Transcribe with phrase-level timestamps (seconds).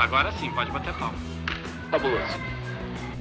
[0.00, 1.18] Agora sim, pode bater palma.
[1.90, 2.24] Fabuloso.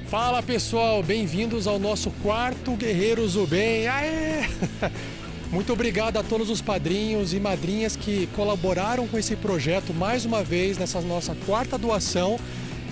[0.07, 3.85] Fala pessoal, bem-vindos ao nosso quarto Guerreiros do Bem.
[3.85, 4.47] Aê!
[5.51, 10.41] Muito obrigado a todos os padrinhos e madrinhas que colaboraram com esse projeto mais uma
[10.41, 12.39] vez nessa nossa quarta doação.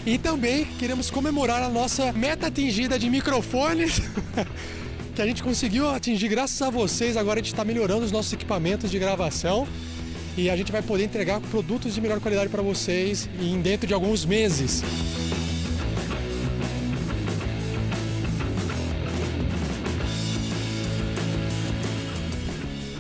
[0.06, 4.02] E também queremos comemorar a nossa meta atingida de microfones.
[5.16, 7.16] que a gente conseguiu atingir graças a vocês.
[7.16, 9.66] Agora a gente está melhorando os nossos equipamentos de gravação
[10.38, 13.94] e a gente vai poder entregar produtos de melhor qualidade para vocês em dentro de
[13.94, 14.84] alguns meses.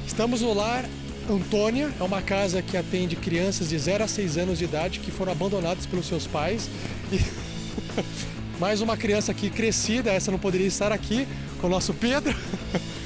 [0.07, 0.83] Estamos no lar
[1.29, 5.11] Antônia, é uma casa que atende crianças de 0 a 6 anos de idade que
[5.11, 6.67] foram abandonadas pelos seus pais.
[7.11, 7.19] E...
[8.59, 11.27] Mais uma criança aqui crescida, essa não poderia estar aqui
[11.61, 12.35] com o nosso Pedro.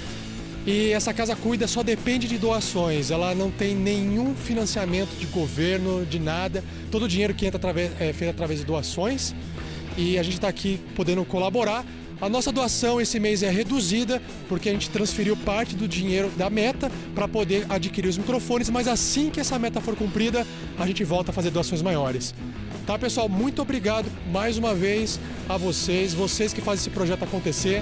[0.65, 6.05] E essa casa cuida só depende de doações, ela não tem nenhum financiamento de governo,
[6.05, 6.63] de nada.
[6.91, 9.33] Todo o dinheiro que entra através, é feito através de doações
[9.97, 11.83] e a gente está aqui podendo colaborar.
[12.21, 16.51] A nossa doação esse mês é reduzida porque a gente transferiu parte do dinheiro da
[16.51, 20.45] meta para poder adquirir os microfones, mas assim que essa meta for cumprida,
[20.77, 22.35] a gente volta a fazer doações maiores.
[22.85, 23.27] Tá, pessoal?
[23.27, 27.81] Muito obrigado mais uma vez a vocês, vocês que fazem esse projeto acontecer.